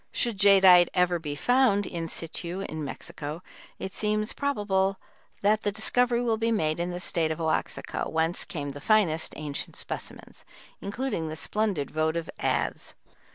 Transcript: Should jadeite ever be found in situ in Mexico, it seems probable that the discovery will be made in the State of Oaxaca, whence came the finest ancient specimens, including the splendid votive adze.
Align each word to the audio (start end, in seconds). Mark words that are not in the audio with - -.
Should 0.11 0.39
jadeite 0.39 0.87
ever 0.95 1.19
be 1.19 1.35
found 1.35 1.85
in 1.85 2.07
situ 2.07 2.61
in 2.61 2.83
Mexico, 2.83 3.43
it 3.77 3.93
seems 3.93 4.33
probable 4.33 4.99
that 5.43 5.61
the 5.61 5.71
discovery 5.71 6.23
will 6.23 6.37
be 6.37 6.51
made 6.51 6.79
in 6.79 6.89
the 6.89 6.99
State 6.99 7.29
of 7.29 7.39
Oaxaca, 7.39 8.09
whence 8.09 8.43
came 8.43 8.69
the 8.69 8.81
finest 8.81 9.35
ancient 9.37 9.75
specimens, 9.75 10.43
including 10.81 11.27
the 11.27 11.35
splendid 11.35 11.91
votive 11.91 12.31
adze. 12.39 12.95